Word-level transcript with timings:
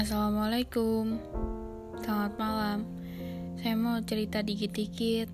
Assalamualaikum. 0.00 1.20
Selamat 2.00 2.32
malam. 2.40 2.88
Saya 3.60 3.76
mau 3.76 4.00
cerita 4.00 4.40
dikit-dikit 4.40 5.28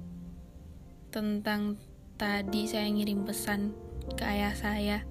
Tentang 1.14 1.78
tadi 2.18 2.66
saya 2.66 2.90
ngirim 2.90 3.22
pesan 3.22 3.70
ke 4.18 4.26
ayah 4.26 4.58
saya 4.58 5.06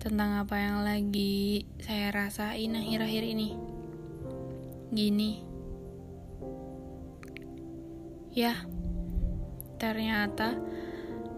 Tentang 0.00 0.40
apa 0.40 0.56
yang 0.56 0.80
lagi 0.80 1.68
saya 1.84 2.08
rasain 2.08 2.72
akhir-akhir 2.72 3.20
ini. 3.20 3.52
Gini. 4.88 5.44
Ya 8.32 8.64
Ternyata 9.76 10.56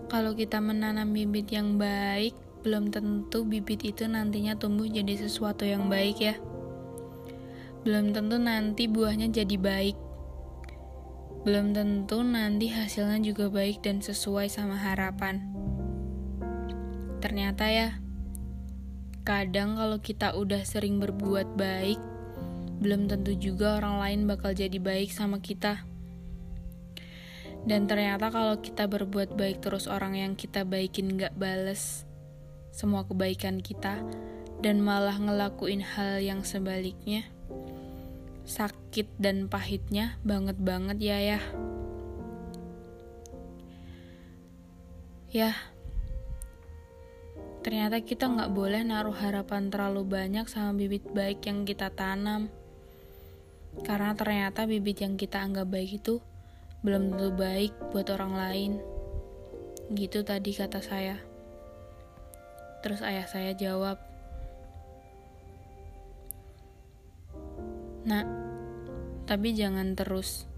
Kalau 0.07 0.39
kita 0.39 0.63
menanam 0.63 1.11
bibit 1.11 1.51
yang 1.51 1.75
baik 1.75 2.39
belum 2.63 2.95
tentu 2.95 3.43
bibit 3.43 3.83
itu 3.83 4.07
nantinya 4.07 4.55
tumbuh 4.55 4.87
jadi 4.87 5.19
sesuatu 5.19 5.67
yang 5.67 5.91
baik 5.91 6.23
ya 6.23 6.39
belum 7.83 8.15
tentu 8.15 8.39
nanti 8.39 8.87
buahnya 8.87 9.35
jadi 9.35 9.59
baik. 9.59 9.99
Belum 11.43 11.75
tentu 11.75 12.23
nanti 12.23 12.71
hasilnya 12.71 13.19
juga 13.19 13.51
baik 13.51 13.83
dan 13.83 13.99
sesuai 13.99 14.47
sama 14.47 14.79
harapan. 14.79 15.43
Ternyata 17.19 17.67
ya, 17.67 17.99
kadang 19.27 19.75
kalau 19.75 19.99
kita 19.99 20.39
udah 20.39 20.63
sering 20.63 21.03
berbuat 21.03 21.59
baik, 21.59 21.99
belum 22.79 23.11
tentu 23.11 23.35
juga 23.35 23.83
orang 23.83 23.99
lain 23.99 24.21
bakal 24.31 24.55
jadi 24.55 24.79
baik 24.79 25.11
sama 25.11 25.43
kita. 25.43 25.83
Dan 27.67 27.91
ternyata 27.91 28.31
kalau 28.31 28.63
kita 28.63 28.87
berbuat 28.87 29.35
baik 29.35 29.59
terus 29.63 29.91
orang 29.91 30.19
yang 30.19 30.33
kita 30.39 30.63
baikin 30.63 31.15
gak 31.15 31.35
bales 31.35 32.07
semua 32.75 33.07
kebaikan 33.07 33.59
kita 33.59 34.03
dan 34.63 34.79
malah 34.79 35.19
ngelakuin 35.19 35.83
hal 35.83 36.23
yang 36.23 36.47
sebaliknya, 36.47 37.27
sakit 38.45 39.19
dan 39.23 39.47
pahitnya 39.47 40.19
banget 40.27 40.59
banget 40.59 40.99
ya 40.99 41.19
ya. 41.19 41.41
Ya, 45.33 45.57
ternyata 47.65 48.05
kita 48.05 48.29
nggak 48.29 48.53
boleh 48.53 48.85
naruh 48.85 49.17
harapan 49.17 49.73
terlalu 49.73 50.05
banyak 50.05 50.45
sama 50.45 50.77
bibit 50.77 51.09
baik 51.17 51.41
yang 51.49 51.65
kita 51.65 51.89
tanam. 51.89 52.53
Karena 53.81 54.13
ternyata 54.13 54.69
bibit 54.69 55.01
yang 55.01 55.17
kita 55.17 55.41
anggap 55.41 55.73
baik 55.73 56.05
itu 56.05 56.21
belum 56.85 57.17
tentu 57.17 57.33
baik 57.33 57.73
buat 57.97 58.13
orang 58.13 58.37
lain. 58.37 58.73
Gitu 59.97 60.21
tadi 60.21 60.53
kata 60.53 60.85
saya. 60.85 61.17
Terus 62.85 63.01
ayah 63.01 63.25
saya 63.25 63.57
jawab, 63.57 63.97
Nak, 68.03 68.27
tapi 69.31 69.55
jangan 69.55 69.95
terus 69.95 70.51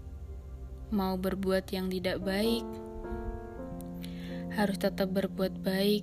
mau 0.89 1.13
berbuat 1.13 1.69
yang 1.69 1.93
tidak 1.93 2.25
baik. 2.25 2.65
Harus 4.57 4.81
tetap 4.81 5.13
berbuat 5.13 5.61
baik, 5.61 6.01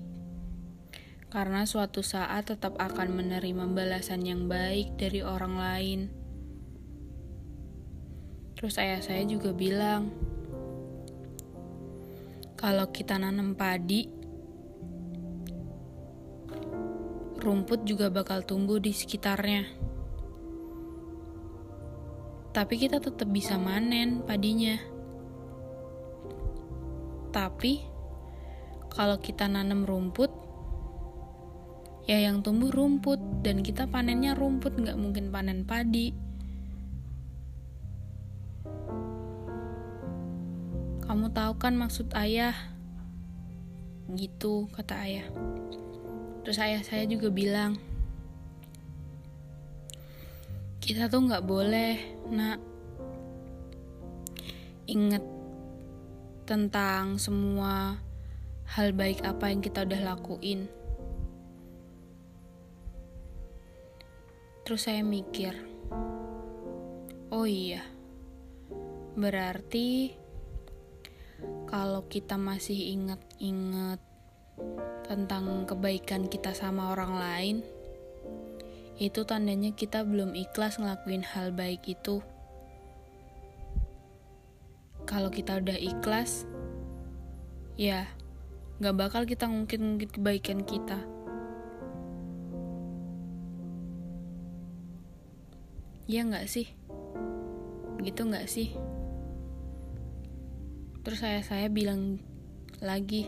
karena 1.33 1.67
suatu 1.67 2.05
saat 2.05 2.47
tetap 2.53 2.79
akan 2.79 3.17
menerima 3.17 3.65
balasan 3.75 4.23
yang 4.23 4.47
baik 4.47 4.95
dari 4.95 5.25
orang 5.25 5.55
lain. 5.59 6.01
Terus 8.55 8.79
ayah 8.79 9.03
saya 9.03 9.27
juga 9.27 9.51
bilang, 9.51 10.15
kalau 12.55 12.87
kita 12.95 13.19
nanam 13.19 13.59
padi, 13.59 14.07
rumput 17.43 17.83
juga 17.83 18.07
bakal 18.07 18.47
tumbuh 18.47 18.79
di 18.79 18.95
sekitarnya 18.95 19.92
tapi 22.53 22.77
kita 22.77 23.00
tetap 23.00 23.25
bisa 23.33 23.56
manen 23.56 24.20
padinya. 24.28 24.77
Tapi 27.33 27.80
kalau 28.92 29.17
kita 29.17 29.48
nanam 29.48 29.89
rumput, 29.89 30.29
ya 32.05 32.20
yang 32.20 32.45
tumbuh 32.45 32.68
rumput 32.68 33.17
dan 33.41 33.64
kita 33.64 33.89
panennya 33.89 34.36
rumput 34.36 34.77
nggak 34.77 35.01
mungkin 35.01 35.33
panen 35.33 35.64
padi. 35.64 36.12
Kamu 41.08 41.33
tahu 41.33 41.52
kan 41.57 41.73
maksud 41.73 42.12
ayah? 42.12 42.52
Gitu 44.12 44.68
kata 44.77 45.08
ayah. 45.08 45.27
Terus 46.45 46.61
ayah 46.61 46.85
saya 46.85 47.08
juga 47.08 47.33
bilang, 47.33 47.80
kita 50.85 51.08
tuh 51.08 51.24
nggak 51.24 51.45
boleh 51.48 52.11
nak 52.31 52.61
inget 54.87 55.25
tentang 56.47 57.17
semua 57.17 57.99
hal 58.77 58.93
baik 58.93 59.25
apa 59.25 59.51
yang 59.51 59.65
kita 59.65 59.83
udah 59.89 60.15
lakuin. 60.15 60.69
Terus 64.63 64.87
saya 64.87 65.03
mikir 65.03 65.73
oh 67.33 67.49
iya 67.49 67.81
berarti 69.17 70.13
kalau 71.65 72.05
kita 72.07 72.37
masih 72.37 72.93
inget-inget 72.93 74.01
tentang 75.09 75.65
kebaikan 75.65 76.29
kita 76.29 76.53
sama 76.53 76.93
orang 76.93 77.13
lain 77.17 77.57
itu 79.02 79.27
tandanya 79.27 79.74
kita 79.74 80.07
belum 80.07 80.39
ikhlas 80.39 80.79
ngelakuin 80.79 81.27
hal 81.27 81.51
baik 81.51 81.83
itu. 81.90 82.23
Kalau 85.02 85.27
kita 85.27 85.58
udah 85.58 85.74
ikhlas, 85.74 86.46
ya 87.74 88.07
gak 88.79 88.95
bakal 88.95 89.27
kita 89.27 89.51
ngungkit-ngungkit 89.51 90.14
kebaikan 90.14 90.62
kita. 90.62 91.02
Ya 96.07 96.23
gak 96.23 96.46
sih? 96.46 96.70
Gitu 98.07 98.23
gak 98.30 98.46
sih? 98.46 98.70
Terus 101.02 101.18
saya 101.18 101.42
saya 101.42 101.67
bilang 101.67 102.23
lagi, 102.79 103.27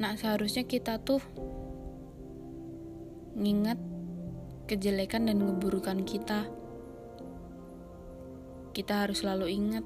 nah 0.00 0.16
seharusnya 0.16 0.64
kita 0.64 0.96
tuh 1.04 1.20
nginget 3.34 3.78
kejelekan 4.64 5.28
dan 5.28 5.42
keburukan 5.42 6.06
kita. 6.06 6.48
Kita 8.74 9.06
harus 9.06 9.22
selalu 9.22 9.46
ingat, 9.54 9.84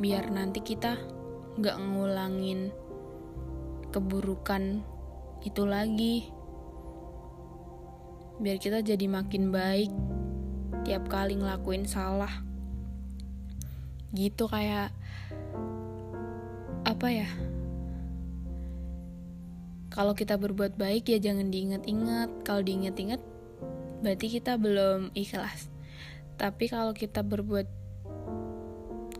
biar 0.00 0.32
nanti 0.32 0.64
kita 0.64 0.96
gak 1.60 1.76
ngulangin 1.76 2.72
keburukan 3.92 4.80
itu 5.44 5.62
lagi. 5.68 6.32
Biar 8.40 8.56
kita 8.56 8.80
jadi 8.80 9.04
makin 9.04 9.52
baik 9.52 9.92
tiap 10.88 11.06
kali 11.12 11.36
ngelakuin 11.36 11.84
salah. 11.84 12.40
Gitu 14.16 14.48
kayak 14.48 14.96
apa 16.88 17.08
ya? 17.12 17.28
Kalau 19.92 20.16
kita 20.16 20.40
berbuat 20.40 20.80
baik 20.80 21.12
ya 21.12 21.20
jangan 21.20 21.52
diingat-ingat. 21.52 22.48
Kalau 22.48 22.64
diingat-ingat 22.64 23.20
berarti 24.00 24.26
kita 24.32 24.56
belum 24.56 25.12
ikhlas. 25.12 25.68
Tapi 26.40 26.64
kalau 26.72 26.96
kita 26.96 27.20
berbuat 27.20 27.68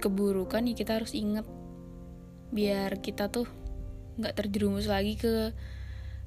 keburukan 0.01 0.65
ya 0.65 0.73
kita 0.73 0.97
harus 0.97 1.13
ingat. 1.13 1.45
Biar 2.57 3.05
kita 3.05 3.29
tuh 3.29 3.45
nggak 4.17 4.33
terjerumus 4.33 4.89
lagi 4.89 5.21
ke 5.21 5.53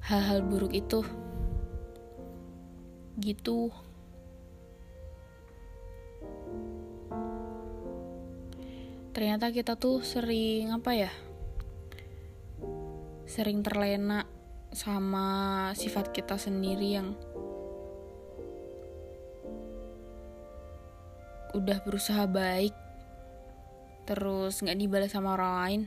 hal-hal 0.06 0.46
buruk 0.46 0.70
itu. 0.70 1.02
Gitu. 3.18 3.74
Ternyata 9.10 9.50
kita 9.50 9.74
tuh 9.74 10.06
sering 10.06 10.70
apa 10.70 10.92
ya 10.94 11.10
sering 13.26 13.60
terlena 13.60 14.35
sama 14.74 15.70
sifat 15.76 16.10
kita 16.10 16.38
sendiri 16.38 16.98
yang 16.98 17.14
udah 21.54 21.78
berusaha 21.86 22.26
baik 22.28 22.74
terus 24.06 24.62
nggak 24.62 24.78
dibalas 24.78 25.10
sama 25.10 25.34
orang 25.34 25.52
lain 25.62 25.80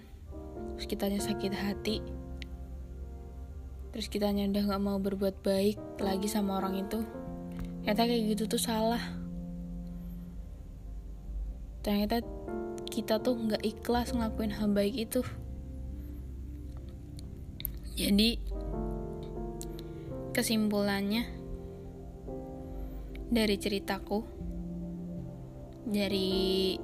terus 0.75 0.87
kitanya 0.87 1.19
sakit 1.21 1.53
hati 1.55 1.97
terus 3.95 4.07
kitanya 4.07 4.47
udah 4.49 4.63
nggak 4.69 4.83
mau 4.83 4.97
berbuat 4.97 5.41
baik 5.43 5.77
lagi 6.01 6.27
sama 6.27 6.59
orang 6.59 6.83
itu 6.83 6.99
ternyata 7.89 8.05
kayak 8.05 8.37
gitu 8.37 8.43
tuh 8.45 8.61
salah. 8.61 9.01
Ternyata 11.81 12.21
kita 12.85 13.17
tuh 13.17 13.33
nggak 13.33 13.65
ikhlas 13.65 14.13
ngelakuin 14.13 14.53
hal 14.53 14.69
baik 14.69 15.09
itu. 15.09 15.25
Jadi 17.97 18.37
kesimpulannya 20.39 21.27
dari 23.27 23.59
ceritaku, 23.59 24.23
dari 25.83 26.79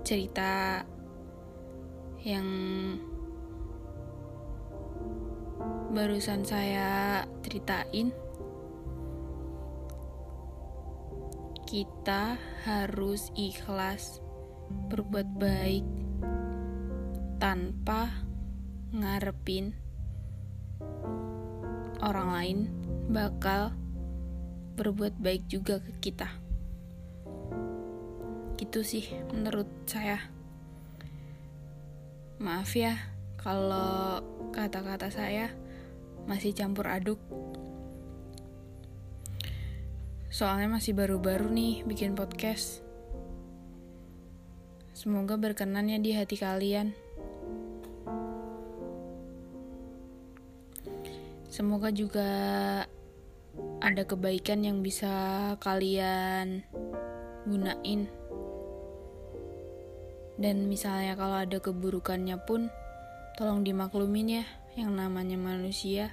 cerita 0.00 0.80
yang 2.24 2.48
barusan 5.92 6.40
saya 6.48 7.20
ceritain, 7.44 8.16
kita 11.68 12.40
harus 12.64 13.28
ikhlas 13.36 14.24
berbuat 14.88 15.36
baik 15.36 15.84
tanpa 17.36 18.24
ngarepin 18.88 19.76
orang 22.02 22.28
lain 22.32 22.58
bakal 23.08 23.72
berbuat 24.76 25.16
baik 25.16 25.48
juga 25.48 25.80
ke 25.80 25.92
kita. 26.10 26.28
Gitu 28.60 28.80
sih 28.84 29.06
menurut 29.32 29.68
saya. 29.88 30.20
Maaf 32.36 32.76
ya 32.76 32.96
kalau 33.40 34.20
kata-kata 34.52 35.08
saya 35.08 35.52
masih 36.28 36.52
campur 36.52 36.90
aduk. 36.90 37.20
Soalnya 40.28 40.68
masih 40.68 40.92
baru-baru 40.92 41.48
nih 41.48 41.86
bikin 41.88 42.12
podcast. 42.12 42.84
Semoga 44.92 45.40
berkenan 45.40 45.88
ya 45.88 45.96
di 45.96 46.12
hati 46.12 46.36
kalian. 46.36 47.05
Semoga 51.56 51.88
juga 51.88 52.28
ada 53.80 54.02
kebaikan 54.04 54.60
yang 54.60 54.84
bisa 54.84 55.08
kalian 55.56 56.60
gunain. 57.48 58.12
Dan 60.36 60.68
misalnya 60.68 61.16
kalau 61.16 61.40
ada 61.40 61.56
keburukannya 61.56 62.36
pun 62.44 62.68
tolong 63.40 63.64
dimaklumin 63.64 64.44
ya, 64.44 64.46
yang 64.76 65.00
namanya 65.00 65.40
manusia 65.40 66.12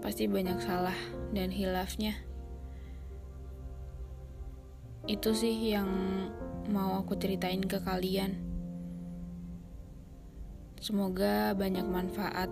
pasti 0.00 0.24
banyak 0.24 0.56
salah 0.64 0.96
dan 1.36 1.52
hilafnya. 1.52 2.16
Itu 5.04 5.36
sih 5.36 5.76
yang 5.76 5.92
mau 6.72 7.04
aku 7.04 7.20
ceritain 7.20 7.60
ke 7.60 7.76
kalian. 7.84 8.32
Semoga 10.80 11.52
banyak 11.52 11.84
manfaat. 11.84 12.48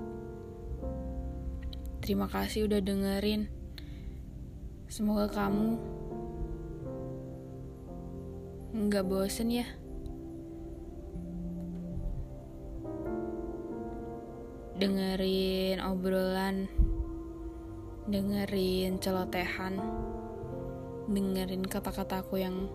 Terima 1.98 2.30
kasih 2.30 2.70
udah 2.70 2.80
dengerin. 2.80 3.50
Semoga 4.88 5.28
kamu 5.28 5.76
nggak 8.78 9.04
bosen 9.04 9.52
ya. 9.52 9.66
Dengerin 14.78 15.82
obrolan, 15.82 16.70
dengerin 18.06 19.02
celotehan, 19.02 19.74
dengerin 21.10 21.66
kata-kataku 21.66 22.38
yang 22.38 22.70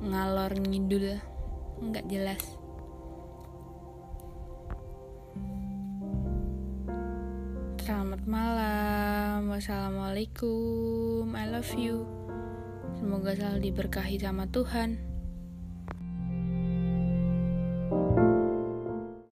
ngalor 0.00 0.54
ngidul, 0.54 1.18
nggak 1.82 2.06
jelas. 2.06 2.65
Selamat 7.86 8.18
malam. 8.26 9.46
Wassalamualaikum. 9.46 11.22
I 11.38 11.46
love 11.54 11.70
you. 11.78 12.02
Semoga 12.98 13.38
selalu 13.38 13.70
diberkahi 13.70 14.18
sama 14.18 14.50
Tuhan. 14.50 14.98